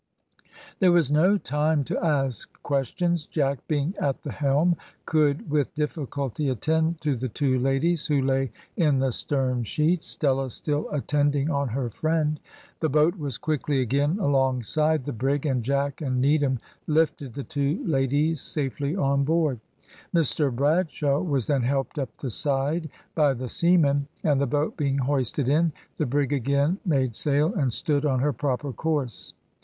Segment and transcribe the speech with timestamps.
[0.79, 3.27] There was no time to ask questions.
[3.27, 8.51] Jack, being at the helm, could with difficulty attend to the two ladies, who lay
[8.75, 12.39] in the stern sheets, Stella still attending on her friend.
[12.79, 16.57] The boat was quickly again alongside the brig, and Jack and Needham
[16.87, 19.59] lifted the two ladies safely on board.
[20.15, 24.97] Mr Bradshaw was then helped up the side by the seamen, and the boat being
[24.97, 29.33] hoisted in, the brig again made sail and stood on her proper course.